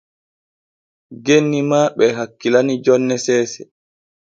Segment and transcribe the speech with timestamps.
[1.25, 3.61] Genni ma ɓe e hakkilani jonne seese.